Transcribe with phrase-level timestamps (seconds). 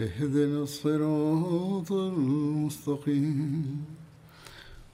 [0.00, 3.84] اهدنا الصراط المستقيم.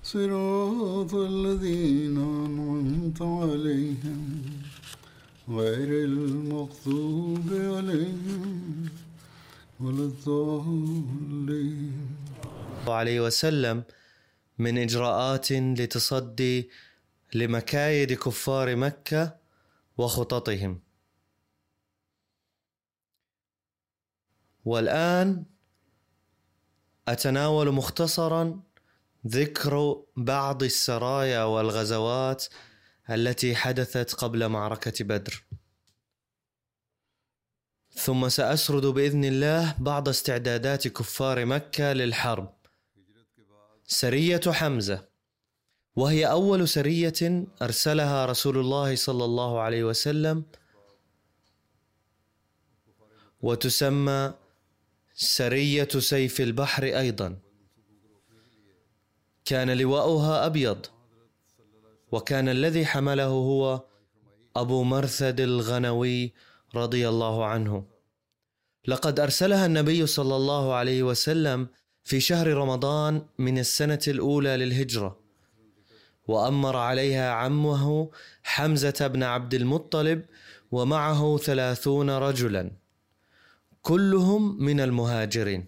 [0.02, 4.42] صراط الذين أنعمت عليهم
[5.48, 8.62] غير المغضوب عليهم
[9.80, 11.92] ولا الضالين.
[12.88, 13.84] عليه وسلم
[14.58, 16.70] من إجراءات لتصدي
[17.34, 19.36] لمكايد كفار مكة
[19.98, 20.85] وخططهم.
[24.66, 25.44] والآن
[27.08, 28.62] أتناول مختصرا
[29.26, 32.44] ذكر بعض السرايا والغزوات
[33.10, 35.44] التي حدثت قبل معركة بدر.
[37.92, 42.54] ثم سأسرد بإذن الله بعض استعدادات كفار مكة للحرب.
[43.86, 45.08] سرية حمزة.
[45.96, 50.44] وهي أول سرية أرسلها رسول الله صلى الله عليه وسلم
[53.40, 54.34] وتسمى
[55.18, 57.36] سرية سيف البحر أيضا.
[59.44, 60.86] كان لواؤها أبيض
[62.12, 63.84] وكان الذي حمله هو
[64.56, 66.32] أبو مرثد الغنوي
[66.74, 67.84] رضي الله عنه.
[68.88, 71.68] لقد أرسلها النبي صلى الله عليه وسلم
[72.04, 75.20] في شهر رمضان من السنة الأولى للهجرة
[76.28, 78.10] وأمر عليها عمه
[78.42, 80.24] حمزة بن عبد المطلب
[80.70, 82.85] ومعه ثلاثون رجلا.
[83.86, 85.66] كلهم من المهاجرين.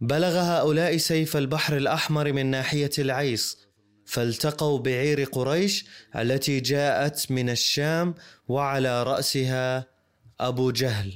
[0.00, 3.66] بلغ هؤلاء سيف البحر الأحمر من ناحية العيس
[4.06, 8.14] فالتقوا بعير قريش التي جاءت من الشام
[8.48, 9.86] وعلى رأسها
[10.40, 11.14] أبو جهل.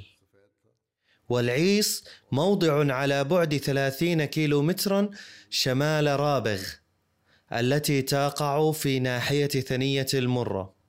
[1.28, 5.10] والعيس موضع على بعد ثلاثين كيلو مترا
[5.50, 6.62] شمال رابغ
[7.52, 10.79] التي تقع في ناحية ثنية المرة.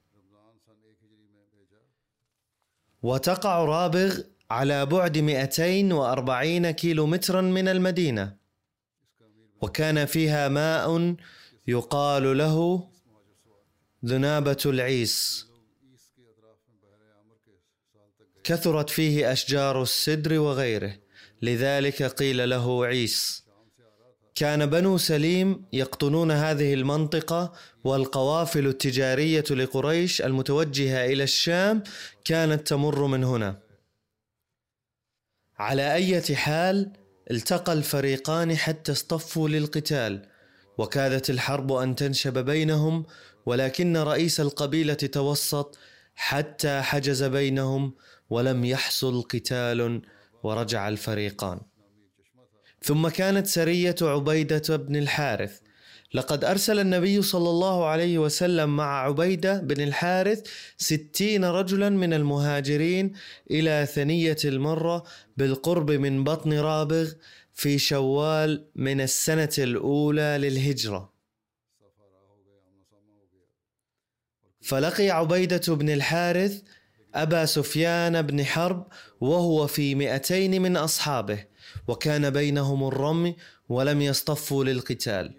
[3.04, 4.20] وتقع رابغ
[4.52, 8.36] على بعد 240 كيلو مترا من المدينة.
[9.62, 11.16] وكان فيها ماء
[11.68, 12.88] يقال له
[14.06, 15.46] ذنابة العيس.
[18.44, 20.98] كثرت فيه أشجار السدر وغيره.
[21.42, 23.44] لذلك قيل له عيس.
[24.36, 27.54] كان بنو سليم يقطنون هذه المنطقة
[27.84, 31.84] والقوافل التجارية لقريش المتوجهة إلى الشام
[32.26, 33.60] كانت تمر من هنا.
[35.60, 36.92] على أي حال
[37.32, 40.26] التقى الفريقان حتى اصطفوا للقتال
[40.78, 43.06] وكادت الحرب أن تنشب بينهم
[43.46, 45.78] ولكن رئيس القبيلة توسط
[46.16, 47.94] حتى حجز بينهم
[48.30, 50.02] ولم يحصل قتال
[50.44, 51.60] ورجع الفريقان.
[52.84, 55.60] ثم كانت سرية عبيدة بن الحارث.
[56.14, 60.44] لقد أرسل النبي صلى الله عليه وسلم مع عبيدة بن الحارث
[60.78, 63.14] ستين رجلا من المهاجرين
[63.52, 65.04] إلى ثنية المرة
[65.38, 67.12] بالقرب من بطن رابغ
[67.54, 71.12] في شوال من السنة الأولى للهجرة.
[74.62, 76.62] فلقي عبيدة بن الحارث
[77.16, 78.88] أبا سفيان بن حرب
[79.22, 81.46] وهو في مئتين من أصحابه
[81.88, 83.36] وكان بينهم الرمي
[83.70, 85.34] ولم يصطفوا للقتال.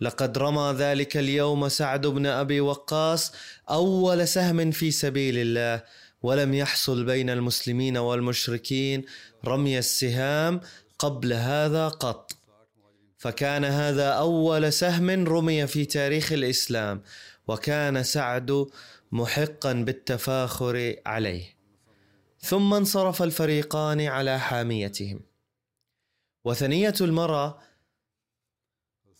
[0.00, 3.32] لقد رمى ذلك اليوم سعد بن أبي وقاص
[3.70, 5.82] أول سهم في سبيل الله
[6.22, 9.04] ولم يحصل بين المسلمين والمشركين
[9.44, 10.60] رمي السهام
[10.98, 12.32] قبل هذا قط.
[13.18, 17.02] فكان هذا أول سهم رمي في تاريخ الإسلام
[17.48, 18.66] وكان سعد
[19.12, 21.56] محقا بالتفاخر عليه.
[22.40, 25.20] ثم انصرف الفريقان على حاميتهم.
[26.44, 27.58] وثنية المرأة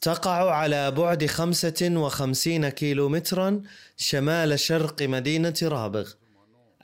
[0.00, 3.62] تقع على بعد خمسة وخمسين كيلو مترا
[3.96, 6.12] شمال شرق مدينة رابغ.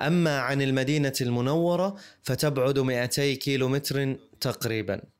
[0.01, 5.12] أما عن المدينة المنورة فتبعد 200 كيلومتر تقريبا.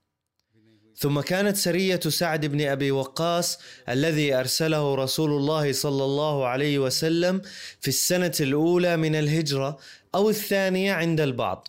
[1.03, 3.59] ثم كانت سرية سعد بن أبي وقاص
[3.89, 7.43] الذي أرسله رسول الله صلى الله عليه وسلم
[7.81, 9.79] في السنة الأولى من الهجرة
[10.15, 11.69] أو الثانية عند البعض.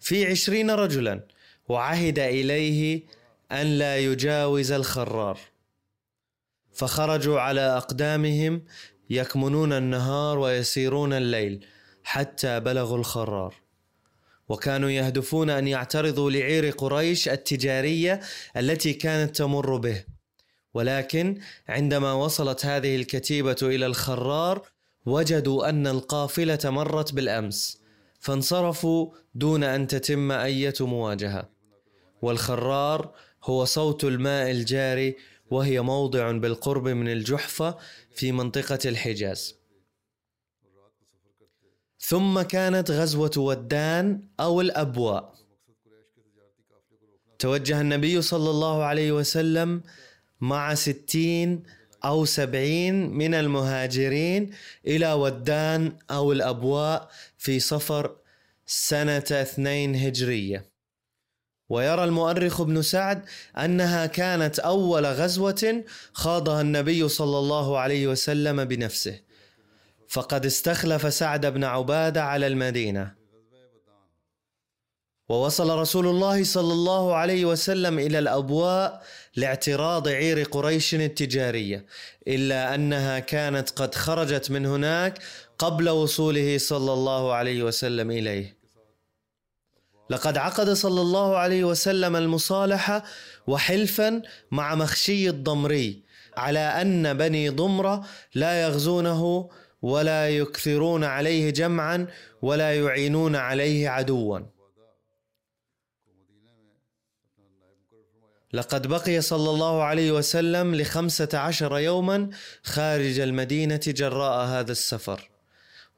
[0.00, 1.26] في عشرين رجلا
[1.68, 3.02] وعهد إليه
[3.52, 5.38] أن لا يجاوز الخرار.
[6.72, 8.64] فخرجوا على أقدامهم
[9.10, 11.66] يكمنون النهار ويسيرون الليل
[12.04, 13.54] حتى بلغوا الخرار.
[14.48, 18.20] وكانوا يهدفون أن يعترضوا لعير قريش التجارية
[18.56, 20.04] التي كانت تمر به.
[20.74, 24.68] ولكن عندما وصلت هذه الكتيبة إلى الخرار
[25.06, 27.78] وجدوا أن القافلة مرت بالأمس
[28.20, 31.48] فانصرفوا دون أن تتم إيه مواجهة.
[32.22, 33.12] والخرار
[33.44, 35.16] هو صوت الماء الجاري
[35.50, 37.78] وهي موضع بالقرب من الجحفة
[38.12, 39.57] في منطقة الحجاز.
[42.00, 45.34] ثم كانت غزوة ودان أو الأبواء.
[47.38, 49.82] توجه النبي صلى الله عليه وسلم
[50.40, 51.62] مع ستين
[52.04, 54.50] أو سبعين من المهاجرين
[54.86, 57.08] إلى ودان أو الأبواء
[57.38, 58.16] في صفر
[58.66, 60.64] سنة اثنين هجرية.
[61.68, 63.24] ويرى المؤرخ ابن سعد
[63.58, 69.20] أنها كانت أول غزوة خاضها النبي صلى الله عليه وسلم بنفسه.
[70.08, 73.18] فقد استخلف سعد بن عبادة على المدينة.
[75.28, 79.02] ووصل رسول الله صلى الله عليه وسلم إلى الأبواء
[79.36, 81.86] لاعتراض عير قريش التجارية
[82.28, 85.18] إلا أنها كانت قد خرجت من هناك
[85.58, 88.58] قبل وصوله صلى الله عليه وسلم إليه.
[90.10, 93.04] لقد عقد صلى الله عليه وسلم المصالحة
[93.46, 96.02] وحلفا مع مخشي الضمري
[96.36, 98.04] على أن بني ضمرة
[98.34, 99.50] لا يغزونه
[99.82, 102.06] ولا يكثرون عليه جمعا
[102.42, 104.40] ولا يعينون عليه عدوا.
[108.52, 112.30] لقد بقي صلى الله عليه وسلم لخمسة عشر يوما
[112.62, 115.30] خارج المدينة جراء هذا السفر.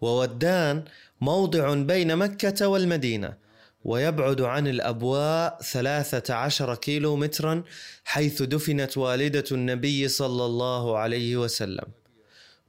[0.01, 0.85] وودان
[1.21, 3.37] موضع بين مكة والمدينة
[3.85, 7.63] ويبعد عن الأبواء ثلاثة عشر كيلو مترا
[8.05, 12.00] حيث دفنت والدة النبي صلى الله عليه وسلم.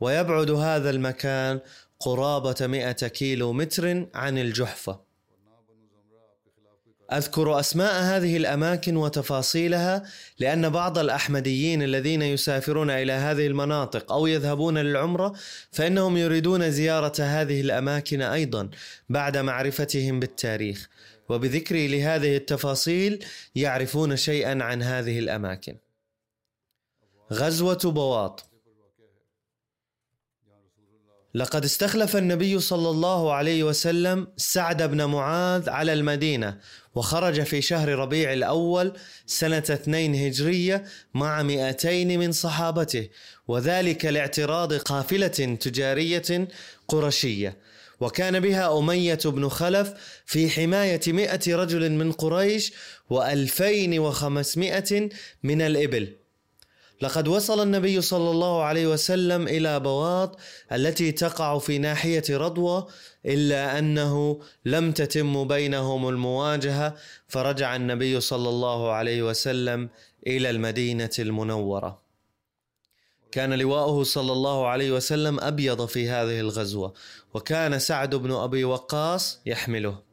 [0.01, 1.59] ويبعد هذا المكان
[1.99, 5.11] قرابة مئة كيلو متر عن الجحفة.
[7.11, 10.03] أذكر أسماء هذه الأماكن وتفاصيلها
[10.39, 15.33] لأن بعض الأحمديين الذين يسافرون إلى هذه المناطق أو يذهبون للعمرة
[15.71, 18.69] فإنهم يريدون زيارة هذه الأماكن أيضا
[19.09, 20.89] بعد معرفتهم بالتاريخ.
[21.29, 23.25] وبذكري لهذه التفاصيل
[23.55, 25.75] يعرفون شيئا عن هذه الأماكن.
[27.33, 28.50] غزوة بواط.
[31.33, 36.57] لقد استخلف النبي صلى الله عليه وسلم سعد بن معاذ على المدينة
[36.95, 38.93] وخرج في شهر ربيع الأول
[39.25, 40.83] سنة اثنين هجرية
[41.13, 43.09] مع مئتين من صحابته
[43.47, 46.47] وذلك لاعتراض قافلة تجارية
[46.87, 47.57] قرشية.
[47.99, 49.93] وكان بها أمية بن خلف
[50.25, 52.73] في حماية مئة رجل من قريش
[53.09, 55.09] وألفين وخمسمائة
[55.43, 56.20] من الإبل.
[57.01, 60.39] لقد وصل النبي صلى الله عليه وسلم إلى بواط
[60.71, 62.87] التي تقع في ناحية رضوى
[63.25, 66.95] إلا أنه لم تتم بينهم المواجهة
[67.27, 69.89] فرجع النبي صلى الله عليه وسلم
[70.27, 72.01] إلى المدينة المنورة.
[73.31, 76.93] كان لواؤه صلى الله عليه وسلم أبيض في هذه الغزوة
[77.33, 80.10] وكان سعد بن أبي وقاص يحمله.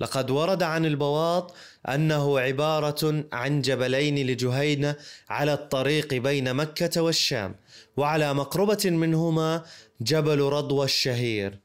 [0.00, 1.54] لقد ورد عن البواط
[1.88, 4.96] أنه عبارة عن جبلين لجهينه
[5.28, 7.54] على الطريق بين مكة والشام
[7.96, 9.62] وعلى مقربة منهما
[10.00, 11.58] جبل رضوى الشهير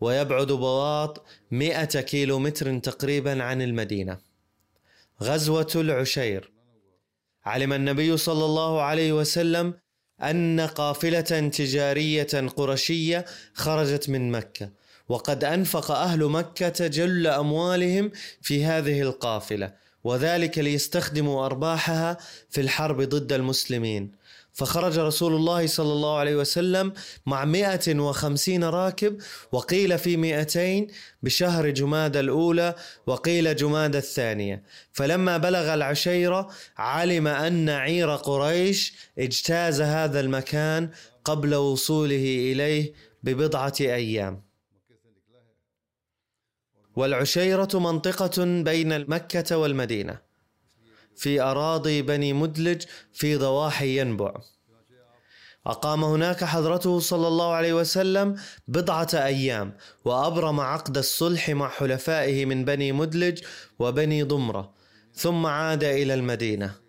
[0.00, 4.18] ويبعد بواط مئة كيلو متر تقريبا عن المدينة.
[5.22, 6.52] غزوة العشير.
[7.44, 9.74] علم النبي صلى الله عليه وسلم
[10.22, 13.24] أن قافلة تجارية قرشية
[13.54, 14.70] خرجت من مكة
[15.08, 18.10] وقد أنفق أهل مكة جل أموالهم
[18.42, 19.72] في هذه القافلة
[20.04, 22.18] وذلك ليستخدموا أرباحها
[22.50, 24.22] في الحرب ضد المسلمين.
[24.54, 26.92] فخرج رسول الله صلى الله عليه وسلم
[27.26, 29.18] مع مئة وخمسين راكب
[29.52, 30.86] وقيل في مئتين
[31.22, 32.74] بشهر جماد الأولى
[33.06, 34.62] وقيل جماد الثانية.
[34.92, 40.90] فلما بلغ العشيرة علم أن عير قريش اجتاز هذا المكان
[41.24, 42.92] قبل وصوله إليه
[43.22, 44.51] ببضعة أيام.
[46.96, 50.18] والعشيرة منطقة بين مكة والمدينة
[51.16, 52.82] في أراضي بني مدلج
[53.12, 54.34] في ضواحي ينبع.
[55.66, 58.36] أقام هناك حضرته صلى الله عليه وسلم
[58.68, 63.42] بضعة أيام وأبرم عقد الصلح مع حلفائه من بني مدلج
[63.78, 64.74] وبني ضمرة
[65.14, 66.81] ثم عاد إلى المدينة.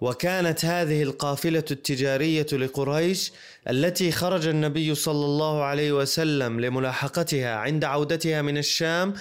[0.00, 3.32] وكانت هذه القافلة التجارية لقريش
[3.70, 9.14] التي خرج النبي صلى الله عليه وسلم لملاحقتها عند عودتها من الشام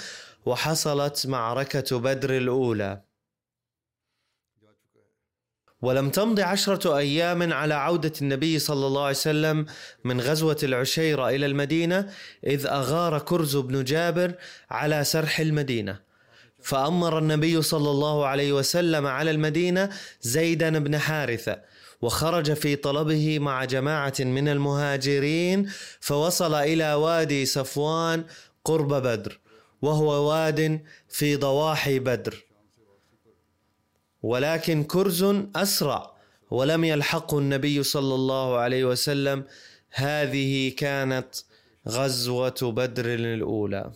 [0.46, 3.02] وحصلت معركة بدر الأولى.
[5.82, 9.66] ولم تمض عشرة أيام على عودة النبي صلى الله عليه وسلم
[10.04, 14.34] من غزوة العشيرة إلى المدينة إذ أغار كرز بن جابر
[14.70, 16.09] على سرح المدينة.
[16.62, 19.90] فأمر النبي صلى الله عليه وسلم على المدينة
[20.22, 21.62] زيدا بن حارثة
[22.02, 28.24] وخرج في طلبه مع جماعة من المهاجرين فوصل إلى وادي صفوان
[28.66, 29.40] قرب بدر
[29.82, 32.46] وهو واد في ضواحي بدر.
[34.22, 35.26] ولكن كرز
[35.56, 36.12] أسرع
[36.52, 39.44] ولم يلحقه النبي صلى الله عليه وسلم.
[39.92, 41.36] هذه كانت
[41.88, 43.92] غزوة بدر الأولى.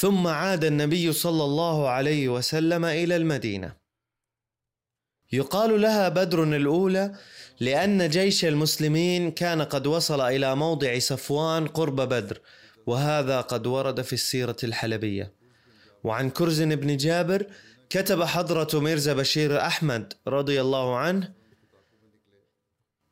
[0.00, 3.76] ثم عاد النبي صلى الله عليه وسلم إلى المدينة.
[5.32, 7.14] يقال لها بدر الأولى
[7.60, 12.40] لأن جيش المسلمين كان قد وصل إلى موضع صفوان قرب بدر
[12.86, 15.32] وهذا قد ورد في السيرة الحلبية.
[16.04, 17.46] وعن كرز بن جابر
[17.90, 21.32] كتب حضرة ميرزا بشير أحمد رضي الله عنه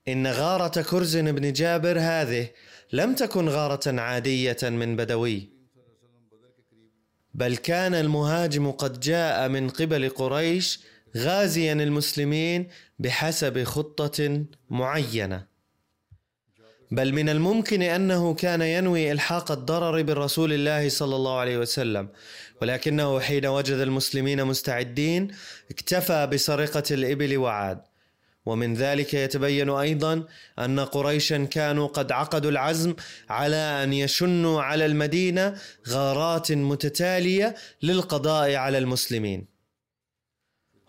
[0.08, 2.50] إن غارة كرز بن جابر هذه
[2.92, 5.53] لم تكن غارة عادية من بدوي
[7.34, 10.80] بل كان المهاجم قد جاء من قبل قريش
[11.16, 15.54] غازيا المسلمين بحسب خطة معينة.
[16.90, 22.08] بل من الممكن أنه كان ينوي إلحاق الضرر بالرسول الله صلى الله عليه وسلم
[22.62, 25.28] ولكنه حين وجد المسلمين مستعدين
[25.70, 27.80] اكتفى بسرقة الإبل وعاد.
[28.46, 30.24] ومن ذلك يتبين أيضا
[30.58, 32.94] أن قريشا كانوا قد عقدوا العزم
[33.28, 35.56] على أن يشنوا على المدينة
[35.88, 39.46] غارات متتالية للقضاء على المسلمين.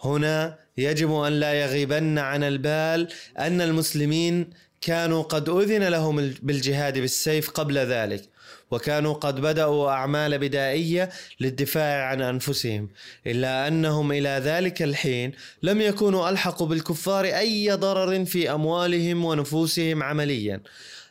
[0.03, 3.07] هنا يجب أن لا يغيبن عن البال
[3.39, 4.49] أن المسلمين
[4.81, 8.34] كانوا قد أذن لهم بالجهاد بالسيف قبل ذلك.
[8.71, 12.89] وكانوا قد بدأوا أعمال بدائية للدفاع عن أنفسهم
[13.27, 15.31] إلا أنهم إلى ذلك الحين
[15.63, 20.61] لم يكونوا ألحقوا بالكفار أي ضرر في أموالهم ونفوسهم عمليا.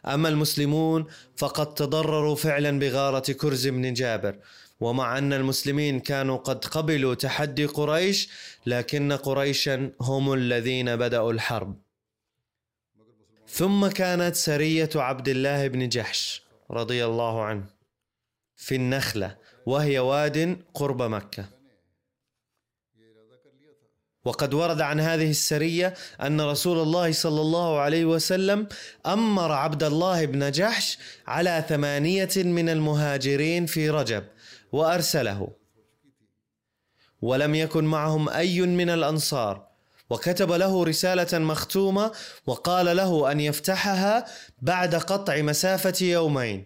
[0.07, 1.07] أما المسلمون
[1.37, 4.37] فقد تضرروا فعلا بغارة كرز بن جابر.
[4.81, 8.29] ومع أن المسلمين كانوا قد قبلوا تحدي قريش
[8.67, 11.77] لكن قريشا هم الذين بدأوا الحرب.
[13.49, 16.44] ثم كانت سرية عبد الله بن جحش.
[16.71, 17.65] رضي الله عنه
[18.57, 21.45] في النخلة وهي واد قرب مكة.
[24.25, 28.69] وقد ورد عن هذه السرية أن رسول الله صلى الله عليه وسلم
[29.07, 34.25] أمر عبد الله بن جحش على ثمانية من المهاجرين في رجب
[34.73, 35.49] وأرسله.
[37.23, 39.74] ولم يكن معهم أي من الأنصار
[40.15, 42.13] وكتب له رسالة مختومة
[42.47, 44.25] وقال له أن يفتحها
[44.63, 46.65] بعد قطع مسافة يومين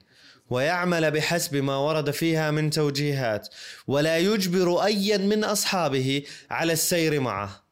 [0.50, 3.49] ويعمل بحسب ما ورد فيها من توجيهات
[3.87, 7.69] ولا يجبر أيا من أصحابه على السير معه.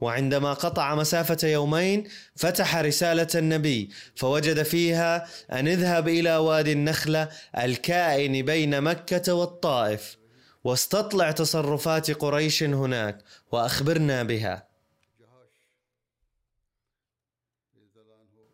[0.00, 2.04] وعندما قطع مسافة يومين
[2.36, 10.16] فتح رسالة النبي فوجد فيها أن اذهب إلى وادي النخلة الكائن بين مكة والطائف
[10.64, 13.18] واستطلع تصرفات قريش هناك
[13.52, 14.67] وأخبرنا بها.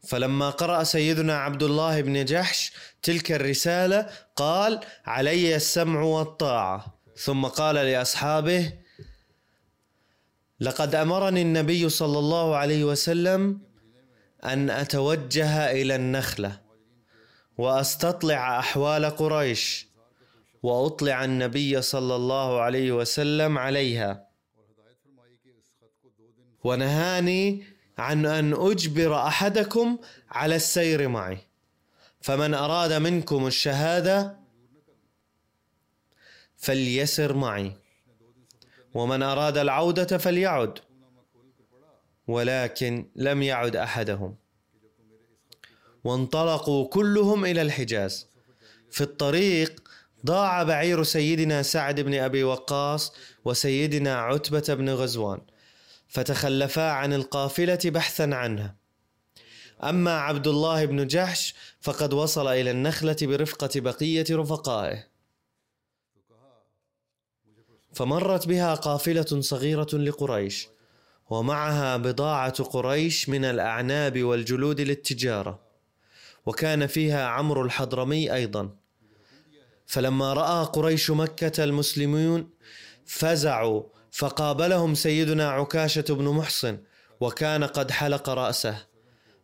[0.06, 6.94] فلما قرأ سيدنا عبد الله بن جحش تلك الرسالة قال علي السمع والطاعة.
[7.16, 8.72] ثم قال لأصحابه
[10.60, 13.60] لقد أمرني النبي صلى الله عليه وسلم
[14.44, 16.60] أن أتوجه إلى النخلة
[17.58, 19.88] وأستطلع أحوال قريش
[20.62, 24.28] وأطلع النبي صلى الله عليه وسلم عليها.
[26.64, 29.98] ونهاني عن أن أجبر أحدكم
[30.30, 31.38] على السير معي.
[32.20, 34.36] فمن أراد منكم الشهادة
[36.56, 37.72] فليسر معي.
[38.94, 40.78] ومن أراد العودة فليعد
[42.26, 44.36] ولكن لم يعد أحدهم.
[46.04, 48.26] وانطلقوا كلهم إلى الحجاز.
[48.90, 49.82] في الطريق
[50.26, 53.12] ضاع بعير سيدنا سعد بن أبي وقاص
[53.44, 55.40] وسيدنا عتبة بن غزوان.
[56.14, 58.76] فتخلفا عن القافلة بحثا عنها.
[59.82, 65.06] أما عبد الله بن جحش فقد وصل إلى النخلة برفقة بقية رفقائه.
[67.92, 70.68] فمرت بها قافلة صغيرة لقريش
[71.30, 75.60] ومعها بضاعة قريش من الأعناب والجلود للتجارة.
[76.46, 78.76] وكان فيها عمرو الحضرمي أيضا.
[79.86, 82.50] فلما رأى قريش مكة المسلمون
[83.06, 86.78] فزعوا فقابلهم سيدنا عكاشة بن محصن
[87.20, 88.86] وكان قد حلق رأسه.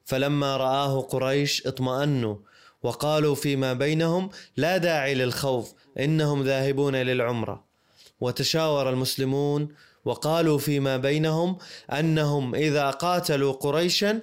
[0.04, 2.36] فلما رآه قريش اطمأنوا
[2.82, 7.64] وقالوا فيما بينهم لا داعي للخوف إنهم ذاهبون للعمرة.
[8.20, 9.68] وتشاور المسلمون
[10.04, 11.58] وقالوا فيما بينهم
[11.92, 14.20] أنهم إذا قاتلوا قريشا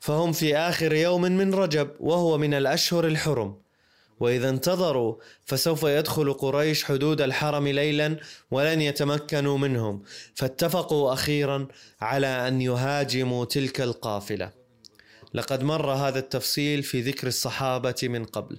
[0.00, 3.67] فهم في آخر يوم من رجب وهو من الأشهر الحرم.
[4.20, 8.16] وإذا انتظروا فسوف يدخل قريش حدود الحرم ليلا
[8.50, 10.02] ولن يتمكنوا منهم.
[10.34, 11.68] فاتفقوا أخيرا
[12.00, 14.52] على أن يهاجموا تلك القافلة.
[15.34, 18.58] لقد مر هذا التفصيل في ذكر الصحابة من قبل.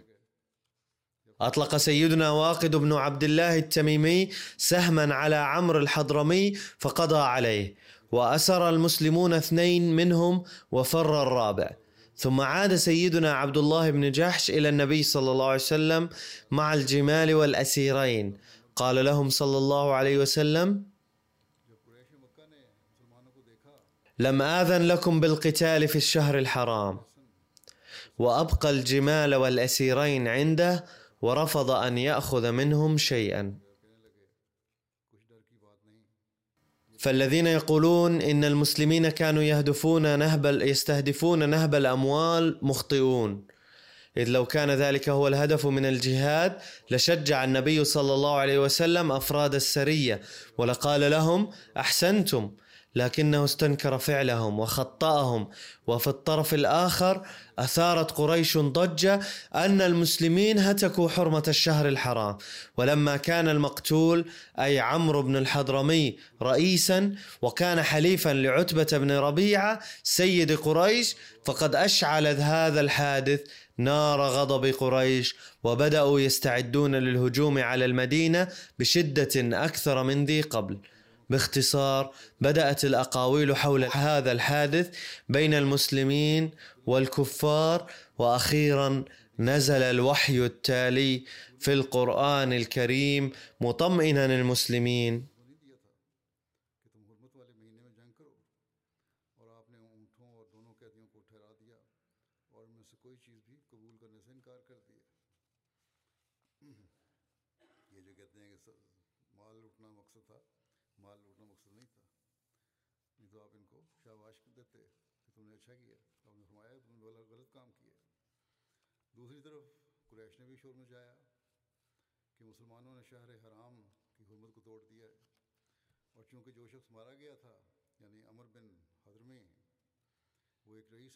[1.42, 7.76] أطلق سيدنا واقد بن عبد الله التميمي سهما على عمرو الحضرمي فقضى عليه
[8.12, 11.70] وأسر المسلمون اثنين منهم وفر الرابع.
[12.20, 16.10] ثم عاد سيدنا عبد الله بن جحش إلى النبي صلى الله عليه وسلم
[16.52, 18.38] مع الجمال والأسيرين.
[18.76, 20.84] قال لهم صلى الله عليه وسلم
[24.20, 27.00] لم آذن لكم بالقتال في الشهر الحرام.
[28.18, 30.86] وأبقى الجمال والأسيرين عنده
[31.22, 33.69] ورفض أن يأخذ منهم شيئا.
[37.00, 43.46] فالذين يقولون إن المسلمين كانوا يهدفون نهب يستهدفون نهب الأموال مخطئون.
[44.18, 46.58] إذ لو كان ذلك هو الهدف من الجهاد
[46.92, 50.22] لشجع النبي صلى الله عليه وسلم أفراد السرية
[50.58, 52.52] ولقال لهم أحسنتم.
[52.96, 55.50] لكنه استنكر فعلهم وخطأهم.
[55.88, 57.26] وفي الطرف الآخر
[57.60, 59.20] أثارت قريش ضجة
[59.56, 62.38] أن المسلمين هتكوا حرمة الشهر الحرام.
[62.78, 64.26] ولما كان المقتول
[64.60, 71.16] أي عمرو بن الحضرمي رئيسا وكان حليفا لعتبة بن ربيعة سيد قريش
[71.46, 73.42] فقد أشعل هذا الحادث
[73.78, 78.48] نار غضب قريش وبدأوا يستعدون للهجوم على المدينة
[78.80, 80.78] بشدة أكثر من ذي قبل.
[81.30, 82.12] باختصار
[82.42, 84.98] بدأت الأقاويل حول هذا الحادث
[85.30, 86.52] بين المسلمين
[86.86, 89.06] والكفار وأخيرا
[89.40, 91.24] نزل الوحي التالي
[91.60, 95.39] في القرآن الكريم مطمئنا المسلمين.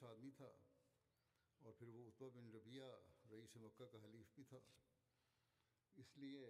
[0.03, 0.51] اچھا آدمی تھا
[1.59, 2.83] اور پھر وہ عتبہ بن ربیعہ
[3.31, 4.59] رئیس مکہ کا حلیف بھی تھا۔
[5.93, 6.47] اس لیے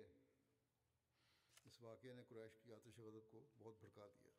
[1.66, 4.32] اس واقعے نے قریش کی آتش غضب کو بہت بھڑکا دیا۔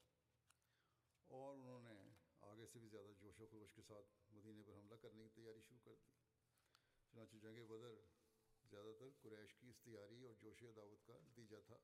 [1.26, 4.94] اور انہوں نے آگے سے بھی زیادہ جوش و خروش کے ساتھ مدینے پر حملہ
[4.94, 6.10] کرنے کی تیاری شروع کر دی۔
[7.12, 7.94] چنانچہ جنگ بدر
[8.70, 11.76] زیادہ تر قریش کی اس تیاری اور جوش عداوت کا نتیجہ تھا۔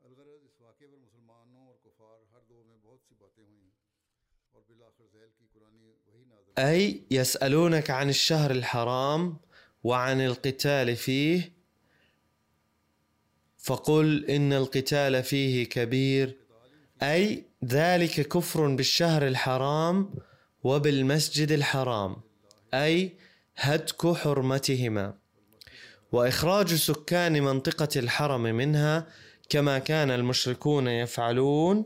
[0.00, 3.89] الغرض اس واقعے پر مسلمانوں اور کفار ہر دو میں بہت سی باتیں ہوئیں۔
[6.58, 9.36] أي يسألونك عن الشهر الحرام
[9.84, 11.52] وعن القتال فيه
[13.58, 16.36] فقل إن القتال فيه كبير.
[17.02, 20.14] أي ذلك كفر بالشهر الحرام
[20.64, 22.16] وبالمسجد الحرام.
[22.74, 23.12] أي
[23.56, 25.14] هتك حرمتهما.
[26.12, 29.06] وإخراج سكان منطقة الحرم منها
[29.48, 31.84] كما كان المشركون يفعلون.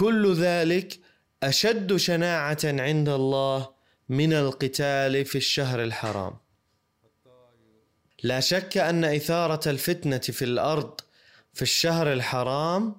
[0.00, 0.98] كل ذلك
[1.42, 3.70] أشد شناعة عند الله
[4.08, 6.36] من القتال في الشهر الحرام.
[8.22, 11.00] لا شك أن إثارة الفتنة في الأرض
[11.54, 12.96] في الشهر الحرام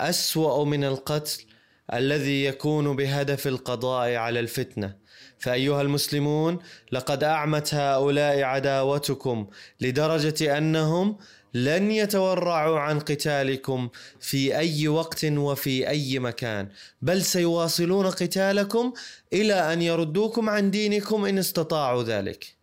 [0.00, 1.44] أسوأ من القتل
[1.92, 4.96] الذي يكون بهدف القضاء على الفتنة.
[5.38, 6.58] فأيها المسلمون
[6.92, 9.46] لقد أعمت هؤلاء عداوتكم
[9.80, 11.18] لدرجة أنهم
[11.54, 13.88] لن يتورعوا عن قتالكم
[14.20, 16.68] في أي وقت وفي أي مكان.
[17.02, 18.92] بل سيواصلون قتالكم
[19.32, 22.58] إلى أن يردوكم عن دينكم إن استطاعوا ذلك.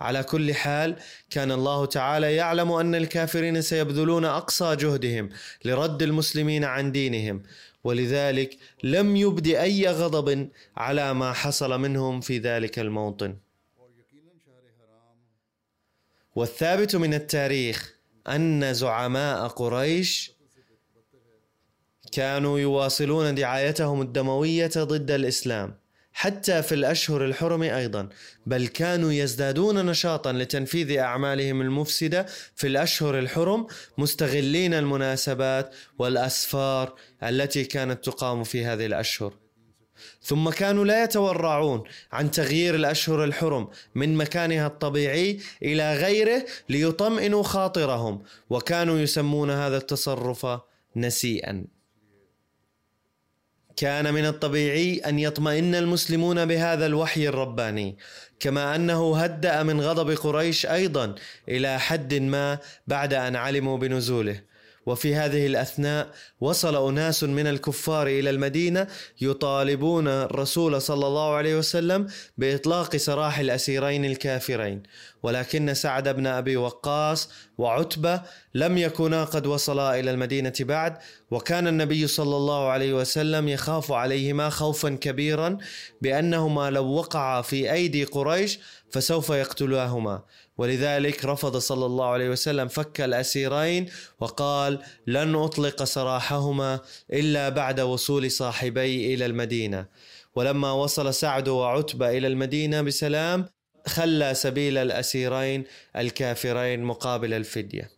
[0.00, 0.96] على كل حال
[1.30, 5.28] كان الله تعالى يعلم أن الكافرين سيبذلون أقصى جهدهم
[5.64, 7.42] لرد المسلمين عن دينهم.
[7.84, 13.36] ولذلك لم يبد أي غضب على ما حصل منهم في ذلك الموطن.
[16.36, 17.94] والثابت من التاريخ
[18.28, 20.32] أن زعماء قريش
[22.12, 25.78] كانوا يواصلون دعايتهم الدموية ضد الإسلام
[26.12, 28.08] حتى في الأشهر الحرم أيضا
[28.46, 33.66] بل كانوا يزدادون نشاطا لتنفيذ أعمالهم المفسدة في الأشهر الحرم
[33.98, 39.45] مستغلين المناسبات والأسفار التي كانت تقام في هذه الأشهر.
[40.22, 48.22] ثم كانوا لا يتورعون عن تغيير الأشهر الحرم من مكانها الطبيعي إلى غيره ليطمئنوا خاطرهم
[48.50, 50.46] وكانوا يسمون هذا التصرف
[50.96, 51.64] نسيئا.
[53.76, 57.98] كان من الطبيعي أن يطمئن المسلمون بهذا الوحي الرباني
[58.40, 61.14] كما أنه هدأ من غضب قريش أيضا
[61.48, 64.40] إلى حد ما بعد أن علموا بنزوله.
[64.86, 66.08] وفي هذه الأثناء
[66.40, 68.86] وصل أناس من الكفار إلى المدينة
[69.20, 72.06] يطالبون الرسول صلى الله عليه وسلم
[72.38, 74.82] بإطلاق سراح الأسيرين الكافرين.
[75.22, 78.22] ولكن سعد بن أبي وقاص وعتبة
[78.54, 80.98] لم يكونا قد وصلا إلى المدينة بعد
[81.30, 85.58] وكان النبي صلى الله عليه وسلم يخاف عليهما خوفا كبيرا
[86.02, 88.58] بأنهما لو وقعا في أيدي قريش
[88.90, 90.22] فسوف يقتلاهما
[90.58, 93.86] ولذلك رفض صلى الله عليه وسلم فك الأسيرين
[94.20, 96.80] وقال لن أطلق سراحهما
[97.12, 99.86] إلا بعد وصول صاحبي إلى المدينة.
[100.34, 103.48] ولما وصل سعد وعتبة إلى المدينة بسلام
[103.86, 105.64] خلى سبيل الأسيرين
[105.96, 107.90] الكافرين مقابل الفدية.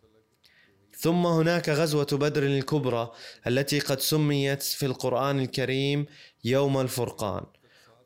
[0.97, 3.11] ثم هناك غزوة بدر الكبرى
[3.47, 6.05] التي قد سميت في القرآن الكريم
[6.43, 7.43] يوم الفرقان.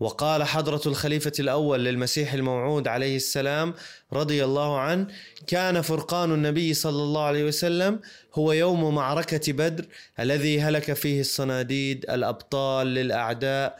[0.03, 3.73] وقال حضرة الخليفة الأول للمسيح الموعود عليه السلام
[4.13, 5.07] رضي الله عنه
[5.47, 7.99] كان فرقان النبي صلى الله عليه وسلم
[8.35, 9.85] هو يوم معركة بدر
[10.19, 13.79] الذي هلك فيه الصناديد الأبطال للأعداء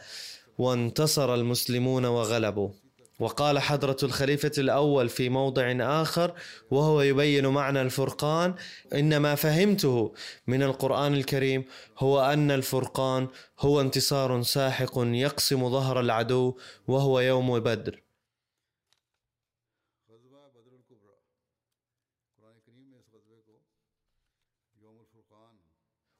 [0.58, 2.83] وانتصر المسلمون وغلبوا.
[3.18, 6.34] وقال حضرة الخليفة الأول في موضع آخر
[6.70, 8.54] وهو يبين معنى الفرقان
[8.94, 10.14] إن ما فهمته
[10.46, 11.64] من القرآن الكريم
[11.98, 13.28] هو أن الفرقان
[13.60, 18.03] هو انتصار ساحق يقسم ظهر العدو وهو يوم بدر.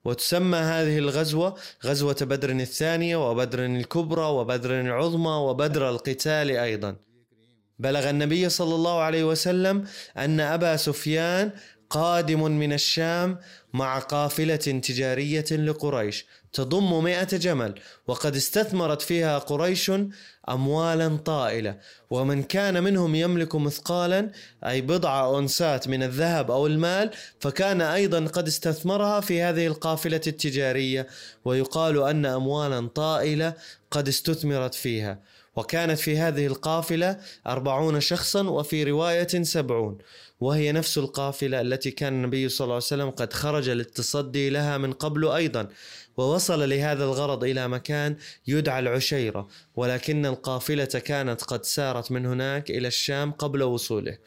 [0.04, 6.96] وتسمى هذه الغزوة غزوة بدر الثانية وبدر الكبرى وبدر العظمى وبدر القتال أيضا.
[7.78, 9.84] بلغ النبي صلى الله عليه وسلم
[10.16, 11.50] أن أبا سفيان
[11.90, 13.38] قادم من الشام
[13.72, 16.26] مع قافلة تجارية لقريش.
[16.54, 17.74] تضم مئة جمل
[18.06, 19.92] وقد استثمرت فيها قريش
[20.48, 21.78] أموالا طائلة
[22.10, 24.30] ومن كان منهم يملك مثقالا
[24.66, 31.06] أي بضع أنسات من الذهب أو المال فكان أيضا قد استثمرها في هذه القافلة التجارية
[31.44, 33.54] ويقال أن أموالا طائلة
[33.90, 35.18] قد استثمرت فيها.
[35.56, 39.98] وكانت في هذه القافلة أربعون شخصا وفي رواية سبعون.
[40.40, 44.92] وهي نفس القافلة التي كان النبي صلى الله عليه وسلم قد خرج للتصدي لها من
[44.92, 45.68] قبل أيضا.
[46.16, 49.48] ووصل لهذا الغرض إلى مكان يدعى العشيرة.
[49.76, 54.18] ولكن القافلة كانت قد سارت من هناك إلى الشام قبل وصوله.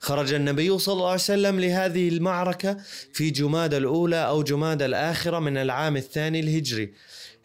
[0.00, 2.76] خرج النبي صلى الله عليه وسلم لهذه المعركة
[3.12, 6.92] في جماد الأولى أو جماد الآخرة من العام الثاني الهجري.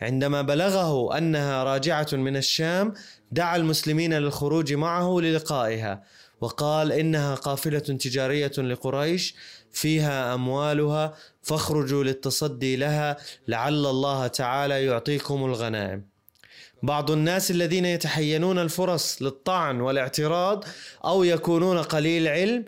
[0.04, 2.94] عندما بلغه أنها راجعة من الشام
[3.32, 6.04] دعا المسلمين للخروج معه للقائها
[6.42, 9.36] وقال إنها قافلة تجارية لقريش
[9.72, 16.06] فيها أموالها فاخرجوا للتصدي لها لعل الله تعالى يعطيكم الغنائم.
[16.84, 20.66] بعض الناس الذين يتحينون الفرص للطعن والاعتراض
[21.06, 22.66] أو يكونون قليل علم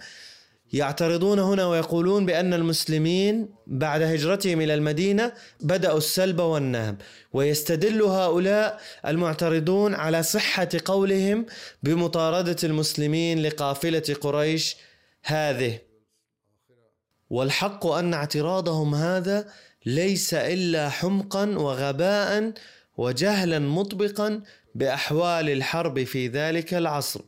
[0.74, 7.02] يعترضون هنا ويقولون بأن المسلمين بعد هجرتهم إلى المدينة بدأوا السلب والنهب.
[7.34, 11.46] ويستدل هؤلاء المعترضون على صحة قولهم
[11.84, 14.76] بمطاردة المسلمين لقافلة قريش
[15.24, 15.80] هذه.
[17.30, 19.48] والحق أن اعتراضهم هذا
[19.86, 22.54] ليس إلا حمقا وغباء
[22.98, 24.42] وجهلا مطبقا
[24.76, 27.22] بأحوال الحرب في ذلك العصر.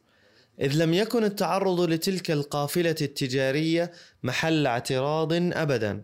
[0.62, 3.92] إذ لم يكن التعرض لتلك القافلة التجارية
[4.24, 6.04] محل اعتراض ابدا.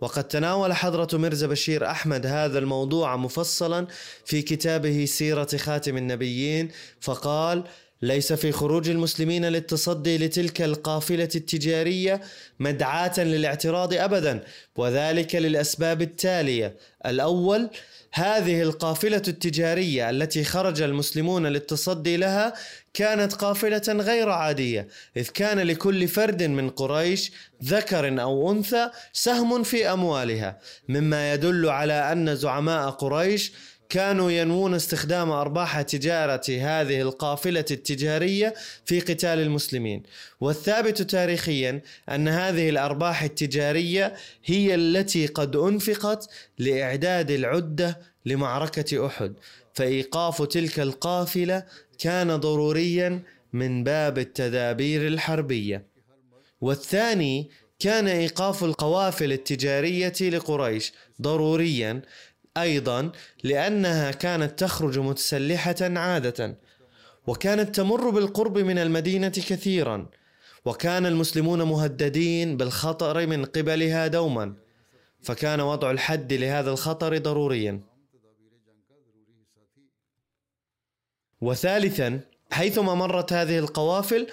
[0.00, 3.86] وقد تناول حضرة مرزا بشير أحمد هذا الموضوع مفصلا
[4.24, 6.68] في كتابه سيرة خاتم النبيين
[7.00, 7.64] فقال
[8.02, 12.20] ليس في خروج المسلمين للتصدي لتلك القافلة التجارية
[12.60, 14.44] مدعاة للاعتراض أبدا
[14.76, 16.76] وذلك للأسباب التالية.
[17.06, 17.70] الأول
[18.12, 22.54] هذه القافلة التجارية التي خرج المسلمون للتصدي لها
[22.94, 27.32] كانت قافلة غير عادية إذ كان لكل فرد من قريش
[27.64, 33.52] ذكر أو أنثى سهم في أموالها مما يدل على أن زعماء قريش
[33.88, 38.54] كانوا ينوون استخدام أرباح تجارة هذه القافلة التجارية
[38.84, 40.02] في قتال المسلمين.
[40.40, 49.34] والثابت تاريخيا أن هذه الأرباح التجارية هي التي قد أنفقت لإعداد العدة لمعركة أحد.
[49.74, 51.64] فإيقاف تلك القافلة
[51.98, 55.86] كان ضروريا من باب التدابير الحربية.
[56.60, 62.02] والثاني كان إيقاف القوافل التجارية لقريش ضروريا
[62.56, 66.58] أيضا لأنها كانت تخرج متسلحة عادة
[67.26, 70.06] وكانت تمر بالقرب من المدينة كثيرا
[70.64, 74.54] وكان المسلمون مهددين بالخطر من قبلها دوما
[75.22, 77.93] فكان وضع الحد لهذا الخطر ضروريا.
[81.44, 84.26] وثالثا حيثما مرت هذه القوافل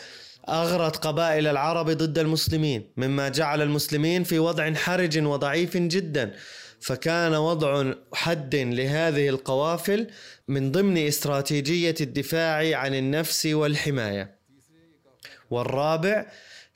[0.49, 6.35] أغرت قبائل العرب ضد المسلمين مما جعل المسلمين في وضع حرج وضعيف جدا.
[6.79, 10.07] فكان وضع حد لهذه القوافل
[10.47, 14.35] من ضمن استراتيجية الدفاع عن النفس والحماية.
[15.51, 16.25] والرابع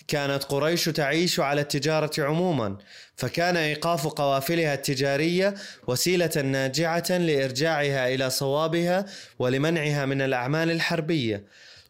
[0.07, 2.77] كانت قريش تعيش على التجارة عموما
[3.15, 5.55] فكان إيقاف قوافلها التجارية
[5.87, 9.05] وسيلة ناجعة لإرجاعها إلى صوابها
[9.39, 11.43] ولمنعها من الأعمال الحربية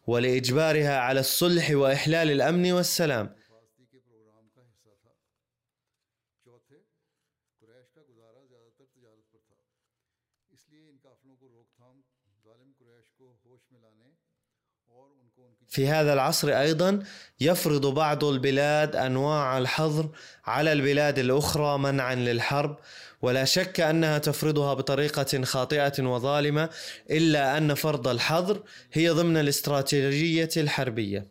[0.06, 3.30] ولإجبارها على الصلح وإحلال الأمن والسلام.
[15.76, 17.02] في هذا العصر أيضا
[17.40, 20.08] يفرض بعض البلاد أنواع الحظر
[20.46, 22.78] على البلاد الأخرى منعا للحرب
[23.22, 26.70] ولا شك أنها تفرضها بطريقة خاطئة وظالمة
[27.10, 28.62] إلا أن فرض الحظر
[28.92, 31.26] هي ضمن الاستراتيجية الحربية.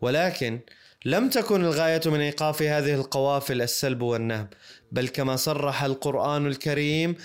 [0.00, 0.60] ولكن
[1.04, 4.48] لم تكن الغاية من إيقاف هذه القوافل السلب والنهب
[4.92, 7.16] بل كما صرح القرآن الكريم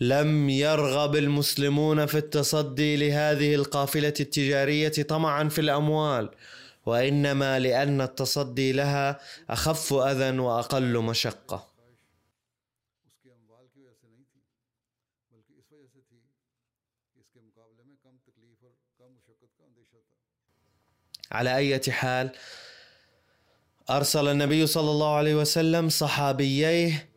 [0.00, 6.30] لم يرغب المسلمون في التصدي لهذه القافلة التجارية طمعا في الأموال
[6.86, 11.70] وإنما لأن التصدي لها أخف أذى وأقل مشقة.
[21.32, 22.30] على أي حال
[23.90, 27.09] أرسل النبي صلى الله عليه وسلم صحابييه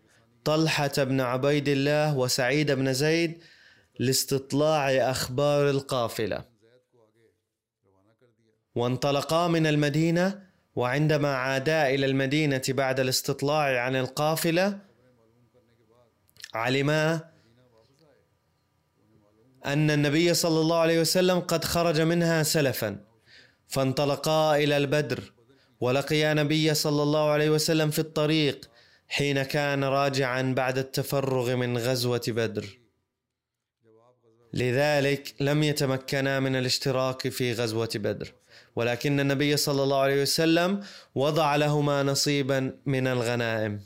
[0.45, 3.43] طلحة بن عبيد الله وسعيد بن زيد
[3.99, 6.43] لاستطلاع کر دیا
[8.75, 10.43] وانطلقا من المدينة
[10.75, 14.79] وعندما عادا إلى المدينة بعد الاستطلاع عن القافلة
[16.53, 17.29] علما
[19.65, 22.99] أن النبي صلى الله عليه وسلم قد خرج منها سلفا
[23.67, 25.33] فانطلقا إلى البدر
[25.79, 28.72] ولقيا النبي صلى الله عليه وسلم في الطريق
[29.07, 32.79] حين كان راجعا بعد التفرغ من غزوة بدر.
[34.53, 38.33] لذلك لم يتمكنا من الاشتراك في غزوة بدر.
[38.75, 40.81] ولكن النبي صلى الله عليه وسلم
[41.15, 43.79] وضع لهما نصيبا من الغنائم.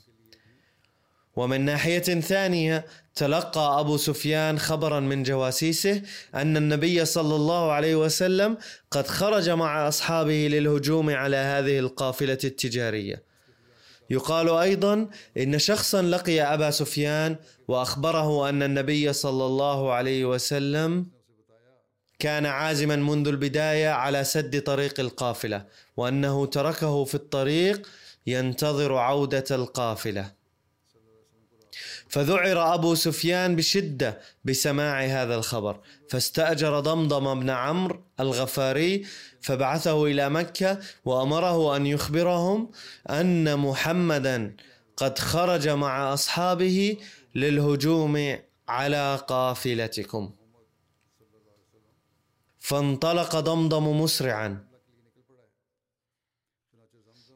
[1.35, 6.01] ومن ناحية ثانية تلقى أبو سفيان خبرا من جواسيسه
[6.35, 8.57] أن النبي صلى الله عليه وسلم
[8.91, 13.23] قد خرج مع أصحابه للهجوم على هذه القافلة التجارية.
[14.09, 17.35] يقال أيضا إن شخصا لقي أبا سفيان
[17.67, 21.05] وأخبره أن النبي صلى الله عليه وسلم
[22.19, 25.65] كان عازما منذ البداية على سد طريق القافلة
[25.97, 27.89] وأنه تركه في الطريق
[28.27, 30.37] ينتظر عودة القافلة.
[32.09, 39.05] فذعر أبو سفيان بشدة بسماع هذا الخبر فاستأجر ضمضم بن عمرو الغفاري
[39.47, 42.71] فبعثه إلى مكة وأمره أن يخبرهم
[43.09, 44.55] أن محمدا
[44.97, 46.97] قد خرج مع أصحابه
[47.35, 50.31] للهجوم على قافلتكم.
[52.59, 54.67] فانطلق ضمضم مسرعا.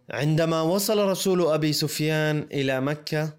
[0.10, 3.38] عندما وصل رسول أبي سفيان إلى مكة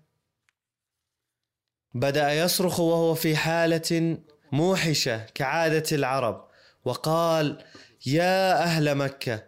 [1.94, 4.18] بدأ يصرخ وهو في حالة
[4.52, 6.52] موحشة كعادة العرب
[6.84, 7.64] وقال
[8.06, 9.42] يا أهل مكة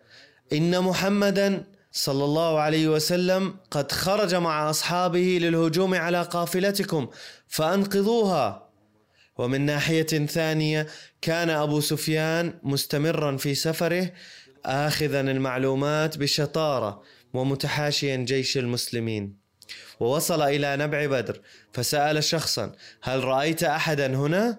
[0.53, 7.09] إن محمدا صلى الله عليه وسلم قد خرج مع أصحابه للهجوم على قافلتكم
[7.49, 8.71] فأنقذوها.
[9.39, 10.87] ومن ناحية ثانية
[11.23, 14.13] كان أبو سفيان مستمرا في سفره
[14.65, 19.37] اخذا المعلومات بشطارة ومتحاشيا جيش المسلمين.
[20.01, 21.41] ووصل إلى نبع بدر
[21.73, 24.59] فسأل شخصا هل رأيت احدا هنا؟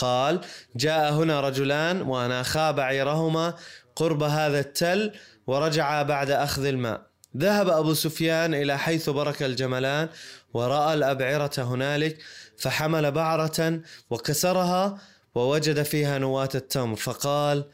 [0.00, 0.40] قال
[0.76, 3.54] جاء هنا رجلان واناخا بعيرهما
[3.96, 5.12] قرب هذا التل
[5.46, 7.00] ورجعا بعد أخذ الماء.
[7.36, 10.08] ذهب أبو سفيان إلى حيث برك الجملان
[10.54, 12.18] ورأى الأبعرة هنالك
[12.58, 14.98] فحمل بعرة وكسرها
[15.34, 17.64] ووجد فيها نواة التمر فقال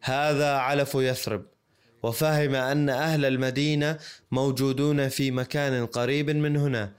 [0.00, 1.42] هذا علف يثرب.
[2.02, 3.98] وفهم أن أهل المدينة
[4.30, 6.92] موجودون في مكان قريب من هنا.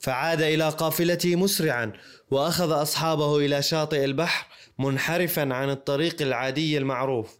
[0.00, 1.92] فعاد إلى قافلته مسرعا
[2.30, 4.46] وأخذ أصحابه إلى شاطئ البحر
[4.78, 7.38] منحرفا عن الطريق العادي المعروف.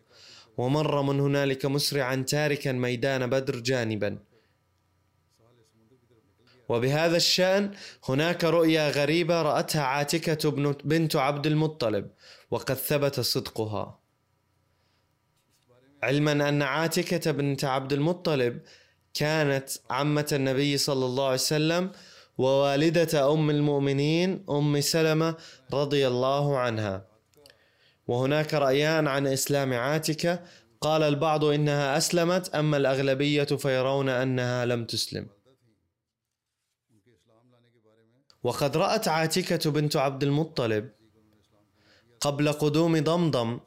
[0.57, 4.19] ومر من هنالك مسرعا تاركا ميدان بدر جانبا.
[6.69, 7.71] وبهذا الشأن
[8.09, 10.51] هناك رؤيا غريبة رأتها عاتكة
[10.85, 12.11] بنت عبد المطلب
[12.51, 14.01] وقد ثبت صدقها.
[16.03, 18.61] علما أن عاتكة بنت عبد المطلب
[19.15, 21.93] كانت عمة النبي صلى الله عليه وسلم
[22.39, 25.37] ووالدة أم المؤمنين أم سلمة
[25.73, 27.07] رضي الله عنها.
[28.07, 30.43] وهناك رأيان عن إسلام عاتكة.
[30.81, 35.27] قال البعض إنها أسلمت أما الأغلبية فيرون أنها لم تسلم.
[38.43, 40.91] وقد رأت عاتكة بنت عبد المطلب
[42.21, 43.61] قبل قدوم ضمضم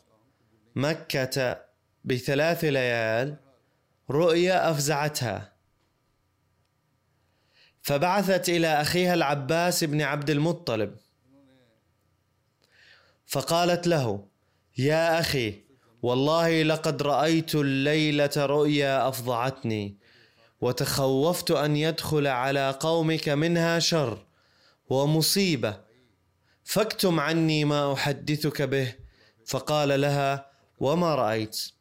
[0.75, 1.61] مكة
[2.03, 3.35] بثلاث ليال
[4.11, 5.52] رؤيا أفزعتها.
[7.83, 10.95] فبعثت إلى أخيها العباس بن عبد المطلب.
[13.25, 14.25] فقالت له
[14.77, 15.61] يا أخي
[16.01, 19.97] والله لقد رأيت الليلة رؤيا أفظعتني
[20.61, 24.25] وتخوفت أن يدخل على قومك منها شر
[24.89, 25.79] ومصيبة
[26.63, 28.95] فاكتم عني ما أحدثك به.
[29.45, 31.71] فقال لها وما رأيت؟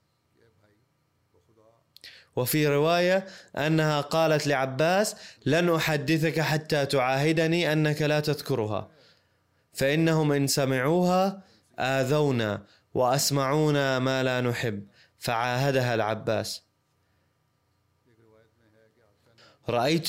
[2.36, 5.16] وفي رواية أنها قالت لعباس
[5.46, 8.90] لن أحدثك حتى تعاهدني أنك لا تذكرها
[9.72, 11.42] فإنهم إن سمعوها
[11.78, 12.62] آذونا
[12.94, 14.86] وأسمعونا ما لا نحب.
[15.18, 16.62] فعاهدها العباس.
[19.68, 20.08] رأيت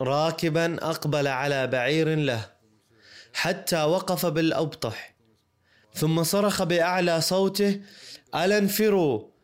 [0.00, 2.50] راكبا أقبل على بعير له
[3.32, 5.14] حتى وقف بالأبطح
[5.94, 7.80] ثم صرخ بأعلى صوته
[8.34, 9.37] ألا انفروا؟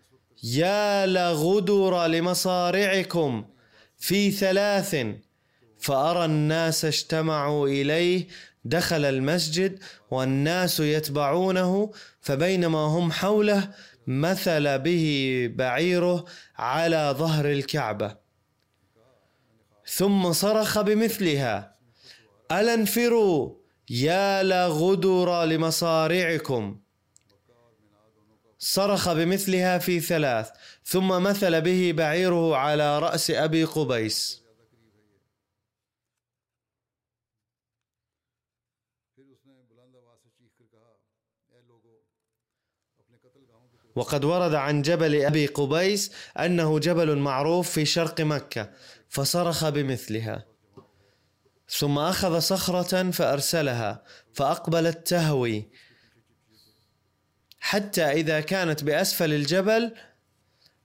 [0.44, 3.44] يا لغدر لمصارعكم
[3.98, 5.06] في ثلاث
[5.78, 8.26] فأرى الناس اجتمعوا إليه
[8.64, 9.78] دخل المسجد
[10.10, 13.70] والناس يتبعونه فبينما هم حوله
[14.06, 15.04] مثل به
[15.54, 16.24] بعيره
[16.56, 18.16] على ظهر الكعبة.
[19.86, 21.76] ثم صرخ بمثلها
[22.52, 23.54] ألا انفروا
[23.90, 26.83] يا لغدر لمصارعكم
[28.64, 30.50] صرخ بمثلها في ثلاث
[30.84, 34.42] ثم مثل به بعيره على رأس أبي قبيس.
[43.96, 48.70] وقد ورد عن جبل أبي قبيس أنه جبل معروف في شرق مكة
[49.08, 50.46] فصرخ بمثلها.
[51.68, 55.70] ثم أخذ صخرة فأرسلها فأقبلت تهوي
[57.66, 59.92] حتى إذا كانت بأسفل الجبل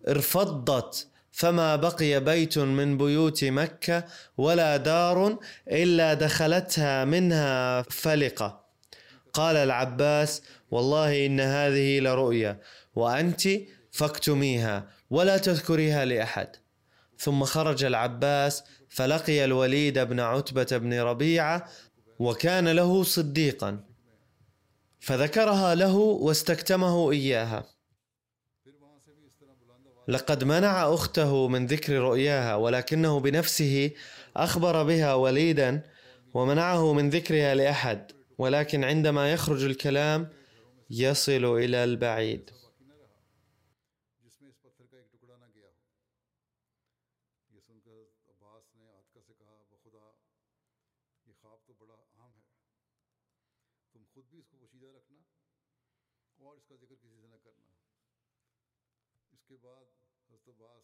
[0.07, 4.05] ارفضت فما بقي بيت من بيوت مكة
[4.37, 5.39] ولا دار
[5.71, 8.65] إلا دخلتها منها فلقة.
[9.33, 12.59] قال العباس والله إن هذه لرؤيا
[12.95, 13.49] وأنت
[13.91, 16.47] فاكتميها ولا تذكريها لأحد.
[17.17, 21.69] ثم خرج العباس فلقي الوليد بن عتبة بن ربيعة
[22.19, 23.88] وكان له صديقا.
[24.99, 27.65] فذكرها له واستكتمه إياها.
[30.07, 33.91] لقد منع أخته من ذكر رؤياها ولكنه بنفسه
[34.35, 35.81] أخبر بها وليدا
[36.33, 40.29] ومنعه من ذكرها لأحد ولكن عندما يخرج الكلام
[40.89, 42.49] يصل إلى البعيد.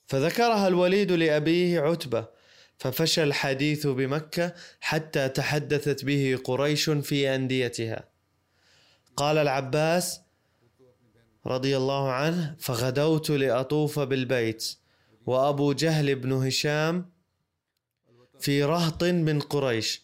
[0.08, 2.28] فذكرها الوليد لأبيه عتبة
[2.78, 8.10] ففشى الحديث بمكة حتى تحدثت به قريش في أنديتها.
[9.17, 10.21] قال العباس
[11.45, 14.78] رضي الله عنه فغدوت لأطوف بالبيت
[15.26, 17.12] وأبو جهل بن هشام
[18.39, 20.01] في رهط من قريش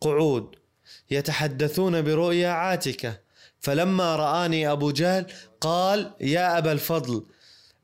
[0.00, 0.63] قعود.
[1.10, 3.18] يتحدثون برؤيا عاتكة
[3.60, 5.26] فلما رآني أبو جهل
[5.60, 7.26] قال يا أبا الفضل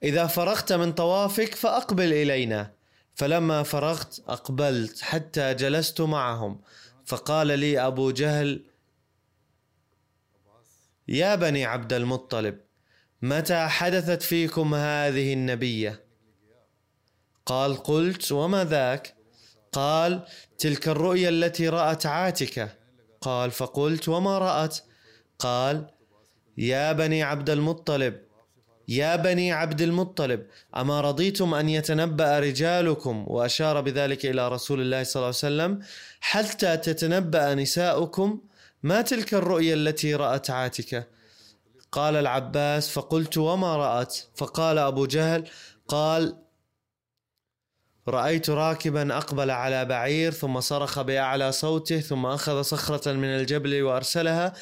[0.03, 2.73] إذا فرغت من طوافك فأقبل إلينا.
[3.15, 6.61] فلما فرغت أقبلت حتى جلست معهم.
[7.07, 8.65] فقال لي أبو جهل
[11.09, 12.61] يا بني عبد المطلب
[13.23, 16.05] متى حدثت فيكم هذه النبية؟
[17.47, 19.15] قال قلت وما ذاك؟
[19.73, 20.27] قال
[20.59, 22.80] تلك الرؤيا التي رأت عاتكة.
[23.21, 24.79] قال فقلت وما رأت؟
[25.39, 25.87] قال
[26.59, 28.21] يا بني عبد المطلب
[28.89, 30.47] يا بني عبد المطلب
[30.77, 35.81] أما رضيتم أن يتنبأ رجالكم؟ وأشار بذلك إلى رسول الله صلى الله عليه وسلم
[36.21, 38.41] حتى تتنبأ نساؤكم؟
[38.83, 41.05] ما تلك الرؤيا التي رأت عاتكة؟
[41.93, 45.49] قال العباس فقلت وما رأت؟ فقال أبو جهل
[45.89, 46.37] قال
[48.09, 54.53] رأيت راكبا أقبل على بعير ثم صرخ بأعلى صوته ثم أخذ صخرة من الجبل وأرسلها.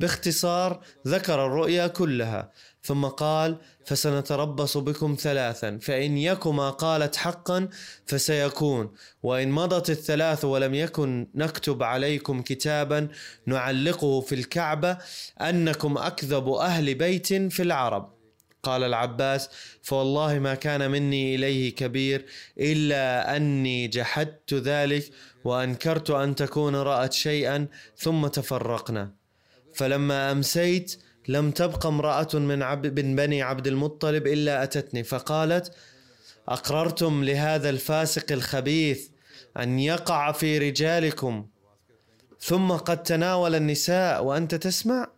[0.00, 7.68] باختصار ذكر الرؤيا كلها ثم قال فسنتربص بكم ثلاثا فإن يك ما قالت حقا
[8.06, 8.92] فسيكون
[9.22, 13.08] وإن مضت الثلاث ولم يكن نكتب عليكم كتابا
[13.46, 14.98] نعلقه في الكعبة
[15.40, 18.15] أنكم أكذب أهل بيت في العرب.
[18.66, 19.42] قال العباس
[19.82, 22.26] فوالله ما كان مني إليه كبير
[22.58, 25.04] إلا أني جحدت ذلك
[25.44, 29.04] وأنكرت أن تكون رأت شيئا ثم تفرقنا.
[29.74, 30.88] فلما أمسيت
[31.28, 35.72] لم تبق امرأة من عبد من بني عبد المطلب إلا أتتني فقالت
[36.48, 39.08] أقررتم لهذا الفاسق الخبيث
[39.56, 41.46] أن يقع في رجالكم.
[42.40, 45.08] ثم قد تناول النساء وأنت تسمع.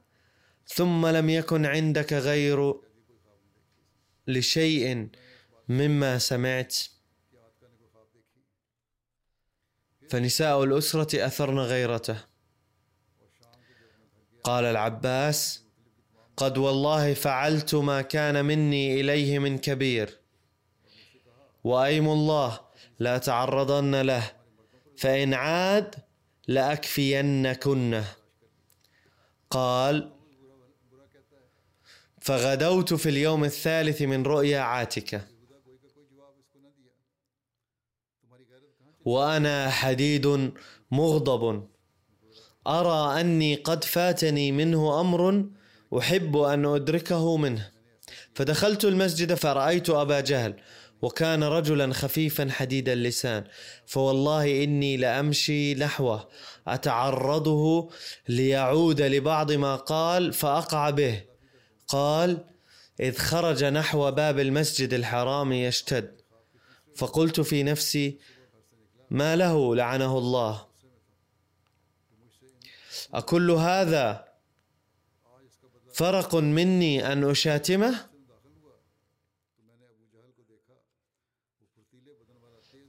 [0.67, 2.75] ثم لم يكن عندك غير
[4.29, 5.09] لشيء
[5.69, 6.77] مما سمعت.
[10.09, 12.25] فنساء الأسرة أثرن غيرته.
[14.45, 15.65] قال العباس
[16.37, 20.19] قد والله فعلت ما كان مني إليه من كبير.
[21.65, 22.61] وأيم الله
[22.99, 24.33] لا تعرضن له.
[24.97, 25.95] فإن عاد
[26.49, 28.15] لأكفينكنه
[29.51, 30.18] قال
[32.29, 35.21] فغدوت في اليوم الثالث من رؤيا عاتكة.
[39.05, 40.53] وأنا حديد
[40.91, 41.69] مغضب.
[42.67, 45.45] أرى أني قد فاتني منه أمر
[45.99, 47.71] أحب أن أدركه منه.
[48.35, 50.55] فدخلت المسجد فرأيت أبا جهل
[51.03, 53.45] وكان رجلا خفيفا حديد اللسان.
[53.87, 56.29] فوالله إني لأمشي نحوه
[56.67, 57.91] أتعرضه
[58.29, 61.28] ليعود لبعض ما قال فأقع به.
[61.89, 62.45] قال
[63.01, 66.21] إذ خرج نحو باب المسجد الحرام يشتد.
[66.97, 68.19] فقلت في نفسي
[69.11, 70.67] ما له لعنه الله.
[73.15, 74.29] أكل هذا
[75.93, 78.07] فرق مني أن أشاتمه؟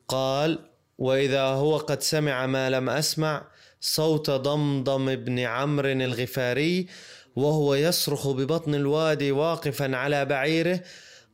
[0.08, 3.48] قال وإذا هو قد سمع ما لم أسمع
[3.82, 6.88] صوت ضمضم بن عمرو الغفاري
[7.36, 10.80] وهو يصرخ ببطن الوادي واقفا على بعيره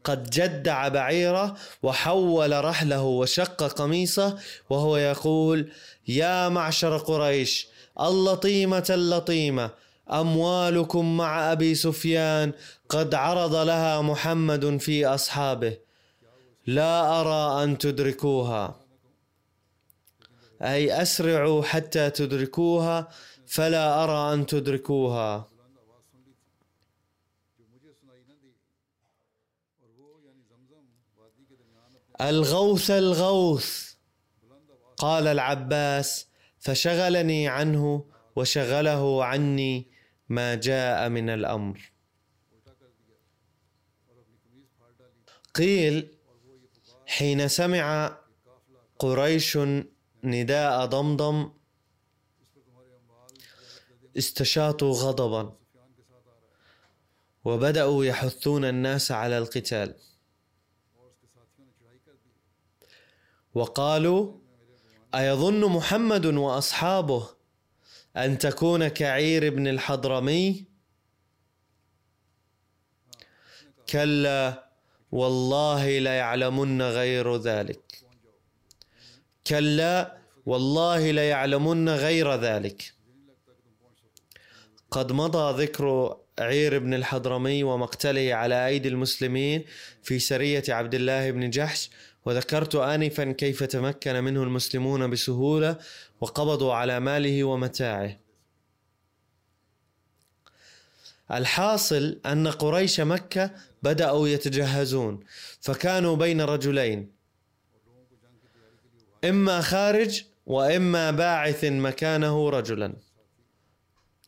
[0.03, 4.37] قد جدع بعيره وحول رحله وشق قميصه
[4.69, 5.71] وهو يقول
[6.07, 7.67] يا معشر قريش
[7.99, 9.69] اللطيمة اللطيمة
[10.11, 12.51] أموالكم مع أبي سفيان
[12.89, 15.77] قد عرض لها محمد في أصحابه
[16.67, 18.75] لا أرى أن تدركوها.
[20.61, 23.07] أي أسرعوا حتى تدركوها
[23.47, 25.47] فلا أرى أن تدركوها.
[32.21, 33.95] الغوث الغوث.
[34.97, 36.27] قال العباس
[36.59, 38.05] فشغلني عنه
[38.35, 39.91] وشغله عني
[40.29, 41.91] ما جاء من الأمر.
[45.53, 46.17] قيل
[47.05, 48.17] حين سمع
[48.99, 49.57] قريش
[50.23, 51.51] نداء ضمضم
[54.17, 55.55] استشاطوا غضبا
[57.45, 59.95] وبدأوا يحثون الناس على القتال.
[63.55, 64.33] وقالوا
[65.15, 67.29] أيظن محمد وأصحابه
[68.17, 70.65] أن تكون كعير بن الحضرمي؟
[73.89, 74.69] كلا
[75.11, 78.03] والله ليعلمن غير ذلك.
[79.47, 82.93] كلا والله ليعلمن غير ذلك.
[84.91, 89.65] قد مضى ذكر عير بن الحضرمي ومقتله على أيدي المسلمين
[90.03, 91.89] في سرية عبد الله بن جحش
[92.25, 95.77] وذكرت آنفا كيف تمكن منه المسلمون بسهولة
[96.21, 98.17] وقبضوا على ماله ومتاعه.
[101.31, 103.51] الحاصل أن قريش مكة
[103.83, 105.19] بدأوا يتجهزون
[105.61, 107.11] فكانوا بين رجلين.
[109.23, 112.93] إما خارج وإما باعث مكانه رجلا.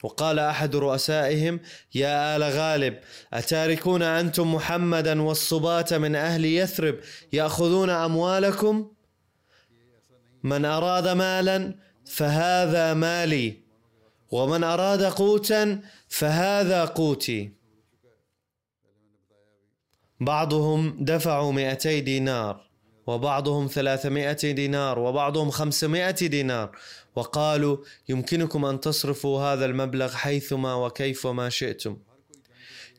[0.08, 1.60] وقال أحد رؤسائهم
[1.96, 3.00] يا آل غالب
[3.34, 6.96] أتاركون أنتم محمدا والصباة من أهل يثرب
[7.34, 8.92] يأخذون أموالكم؟
[10.44, 13.58] من أراد مالا فهذا مالي
[14.32, 17.52] ومن أراد قوتا فهذا قوتي.
[20.20, 22.68] بعضهم دفعوا 200 دينار
[23.08, 26.72] وبعضهم 300 دينار وبعضهم 500 دينار
[27.18, 27.78] وقالوا
[28.10, 31.98] يمكنكم أن تصرفوا هذا المبلغ حيثما وكيفما شئتم.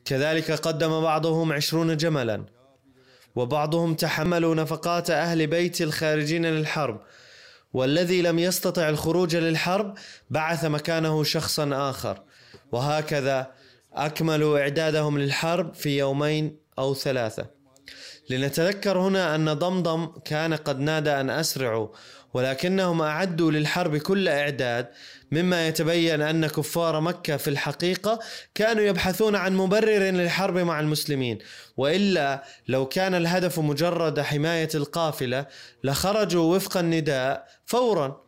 [0.05, 2.45] كذلك قدم بعضهم عشرون جملا
[3.35, 7.01] وبعضهم تحملوا نفقات أهل بيت الخارجين للحرب.
[7.73, 9.97] والذي لم يستطع الخروج للحرب
[10.29, 12.23] بعث مكانه شخصا آخر.
[12.71, 13.51] وهكذا
[13.93, 17.59] أكملوا إعدادهم للحرب في يومين أو ثلاثة.
[18.29, 21.87] لنتذكر هنا أن ضمضم كان قد نادى أن أسرعوا
[22.33, 24.87] ولكنهم أعدوا للحرب كل إعداد
[25.31, 28.19] مما يتبين أن كفار مكة في الحقيقة
[28.55, 31.39] كانوا يبحثون عن مبرر للحرب مع المسلمين.
[31.77, 35.45] وإلا لو كان الهدف مجرد حماية القافلة
[35.83, 38.21] لخرجوا وفق النداء فورا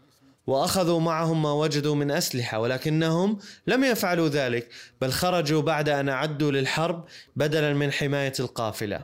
[0.48, 4.70] وأخذوا معهم ما وجدوا من أسلحة ولكنهم لم يفعلوا ذلك
[5.02, 9.04] بل خرجوا بعد أن أعدوا للحرب بدلا من حماية القافلة.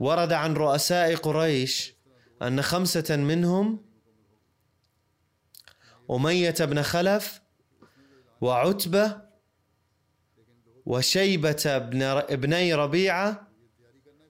[0.00, 1.93] ورد عن رؤساء قريش
[2.46, 3.84] أن خمسة منهم
[6.10, 7.40] أمية بن خلف
[8.40, 9.22] وعتبة
[10.86, 13.48] وشيبة بن ابني ربيعة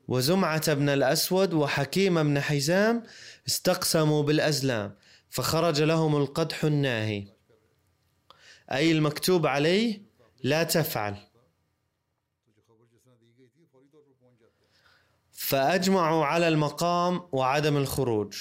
[0.09, 3.03] وزمعة بن الأسود وحكيم بن حزام
[3.47, 4.95] استقسموا بالأزلام
[5.31, 7.27] فخرج لهم القدح الناهي.
[8.73, 10.03] أي المكتوب عليه
[10.43, 11.17] لا تفعل.
[15.55, 18.35] فأجمعوا على المقام وعدم الخروج.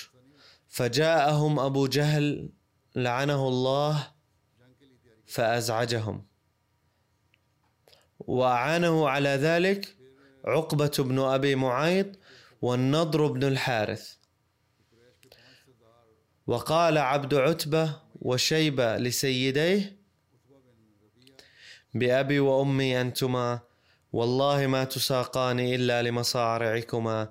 [0.68, 2.50] فجاءهم أبو جهل
[2.96, 4.08] لعنه الله
[5.28, 6.26] فأزعجهم.
[8.20, 9.98] وأعانه على ذلك
[10.46, 12.08] عقبة بن أبي معيط
[12.62, 14.16] والنضر بن الحارث.
[16.48, 19.98] وقال عبد عتبة وشيبة لسيديه
[21.94, 23.60] بأبي وأمي أنتما
[24.14, 27.30] والله ما تساقان إلا لمصارعكما.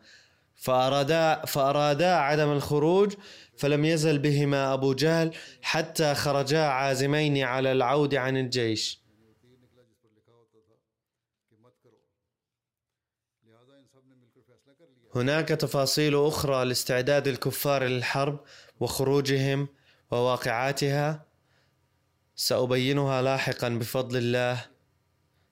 [0.55, 3.15] فأرادا, فأرادا عدم الخروج
[3.57, 9.03] فلم يزل بهما أبو جهل حتى خرجا عازمين على العود عن الجيش.
[15.15, 18.41] هناك تفاصيل أخرى لاستعداد الكفار للحرب
[18.81, 19.69] وخروجهم
[20.11, 21.27] وواقعاتها.
[22.37, 24.72] سأبينها لاحقا بفضل الله.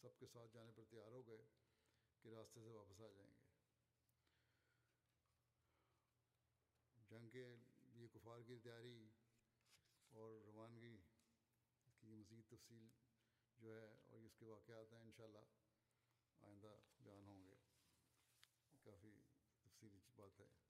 [0.00, 1.44] سب کے ساتھ جانے پر تیار ہو گئے
[2.22, 3.50] کہ راستے سے واپس آ جائیں گے۔
[7.08, 9.08] جنگ کے لیے کفار کی تیاری
[10.10, 10.98] اور روانگی
[12.00, 12.88] کی مزید تفصیل
[13.58, 15.44] جو ہے اور اس کے واقعات ہیں انشاءاللہ
[16.40, 17.54] آئندہ بیان ہوں گے۔
[18.82, 19.20] کافی
[19.62, 20.69] تفصیلی بات ہے۔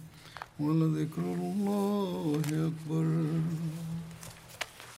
[0.60, 3.06] ولذكر الله أكبر